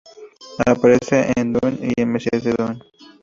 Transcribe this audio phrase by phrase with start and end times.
[0.65, 2.79] Aparece en "Dune" y "El Mesías de Dune".